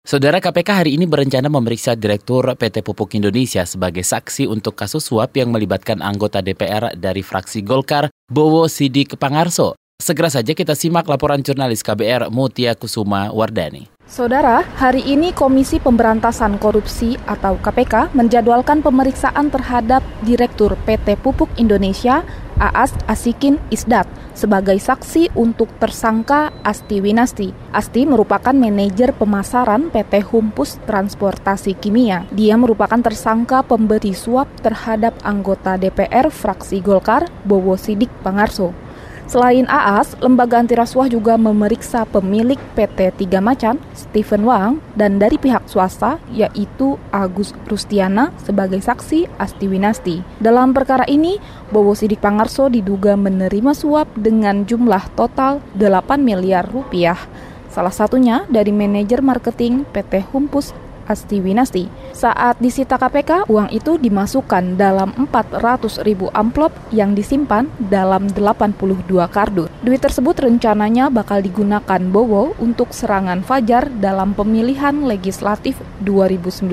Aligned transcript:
Saudara 0.00 0.40
KPK 0.40 0.80
hari 0.80 0.96
ini 0.96 1.04
berencana 1.04 1.52
memeriksa 1.52 1.92
Direktur 1.92 2.56
PT 2.56 2.80
Pupuk 2.80 3.12
Indonesia 3.20 3.68
sebagai 3.68 4.00
saksi 4.00 4.48
untuk 4.48 4.72
kasus 4.72 5.04
suap 5.04 5.36
yang 5.36 5.52
melibatkan 5.52 6.00
anggota 6.00 6.40
DPR 6.40 6.96
dari 6.96 7.20
fraksi 7.20 7.60
Golkar, 7.60 8.08
Bowo 8.24 8.64
Sidik 8.64 9.20
Pangarso. 9.20 9.76
Segera 10.00 10.32
saja 10.32 10.56
kita 10.56 10.72
simak 10.72 11.04
laporan 11.04 11.44
jurnalis 11.44 11.84
KBR 11.84 12.32
Mutia 12.32 12.72
Kusuma 12.80 13.28
Wardani. 13.28 13.99
Saudara, 14.10 14.66
hari 14.74 15.06
ini 15.06 15.30
Komisi 15.30 15.78
Pemberantasan 15.78 16.58
Korupsi 16.58 17.14
atau 17.30 17.54
KPK 17.62 18.10
menjadwalkan 18.10 18.82
pemeriksaan 18.82 19.54
terhadap 19.54 20.02
Direktur 20.26 20.74
PT 20.82 21.14
Pupuk 21.22 21.46
Indonesia, 21.54 22.26
Aas 22.58 22.90
Asikin 23.06 23.62
Isdat, 23.70 24.10
sebagai 24.34 24.74
saksi 24.82 25.30
untuk 25.38 25.70
tersangka 25.78 26.50
Asti 26.66 26.98
Winasti. 26.98 27.54
Asti 27.70 28.02
merupakan 28.02 28.50
manajer 28.50 29.14
pemasaran 29.14 29.94
PT 29.94 30.26
Humpus 30.26 30.82
Transportasi 30.90 31.78
Kimia. 31.78 32.26
Dia 32.34 32.58
merupakan 32.58 32.98
tersangka 32.98 33.62
pemberi 33.62 34.10
suap 34.10 34.50
terhadap 34.58 35.14
anggota 35.22 35.78
DPR 35.78 36.34
fraksi 36.34 36.82
Golkar, 36.82 37.30
Bowo 37.46 37.78
Sidik 37.78 38.10
Pangarso. 38.26 38.89
Selain 39.30 39.62
AAS, 39.70 40.18
lembaga 40.18 40.58
anti 40.58 40.74
rasuah 40.74 41.06
juga 41.06 41.38
memeriksa 41.38 42.02
pemilik 42.02 42.58
PT 42.74 43.14
Tiga 43.14 43.38
Macan, 43.38 43.78
Stephen 43.94 44.42
Wang, 44.42 44.82
dan 44.98 45.22
dari 45.22 45.38
pihak 45.38 45.70
swasta, 45.70 46.18
yaitu 46.34 46.98
Agus 47.14 47.54
Rustiana 47.70 48.34
sebagai 48.42 48.82
saksi 48.82 49.30
Asti 49.38 49.70
Winasti. 49.70 50.26
Dalam 50.42 50.74
perkara 50.74 51.06
ini, 51.06 51.38
Bowo 51.70 51.94
Sidik 51.94 52.18
Pangarso 52.18 52.66
diduga 52.66 53.14
menerima 53.14 53.70
suap 53.70 54.10
dengan 54.18 54.66
jumlah 54.66 55.14
total 55.14 55.62
8 55.78 56.18
miliar 56.18 56.66
rupiah. 56.66 57.22
Salah 57.70 57.94
satunya 57.94 58.42
dari 58.50 58.74
manajer 58.74 59.22
marketing 59.22 59.86
PT 59.94 60.26
Humpus 60.34 60.74
Asti 61.08 61.40
Winasti. 61.40 61.88
Saat 62.12 62.60
disita 62.60 63.00
KPK, 63.00 63.48
uang 63.48 63.72
itu 63.72 63.96
dimasukkan 63.96 64.76
dalam 64.76 65.16
400 65.16 66.04
ribu 66.04 66.28
amplop 66.36 66.74
yang 66.92 67.16
disimpan 67.16 67.70
dalam 67.78 68.28
82 68.28 69.08
kardus. 69.32 69.72
Duit 69.80 70.02
tersebut 70.02 70.36
rencananya 70.36 71.08
bakal 71.08 71.40
digunakan 71.40 72.00
Bowo 72.10 72.52
untuk 72.60 72.92
serangan 72.92 73.40
Fajar 73.40 73.88
dalam 73.88 74.36
pemilihan 74.36 75.06
legislatif 75.08 75.80
2019. 76.04 76.68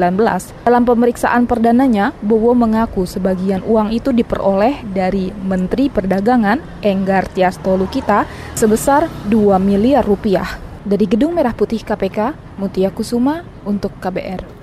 Dalam 0.68 0.84
pemeriksaan 0.84 1.48
perdananya, 1.48 2.12
Bowo 2.20 2.52
mengaku 2.52 3.08
sebagian 3.08 3.64
uang 3.64 3.96
itu 3.96 4.12
diperoleh 4.12 4.84
dari 4.92 5.32
Menteri 5.32 5.88
Perdagangan 5.88 6.84
Enggar 6.84 7.32
Tias 7.32 7.56
Tolukita 7.64 8.28
sebesar 8.58 9.08
2 9.32 9.56
miliar 9.62 10.04
rupiah. 10.04 10.67
Dari 10.88 11.04
Gedung 11.04 11.36
Merah 11.36 11.52
Putih 11.52 11.84
KPK, 11.84 12.32
Mutia 12.56 12.88
Kusuma 12.96 13.44
untuk 13.68 13.92
KBR. 14.00 14.57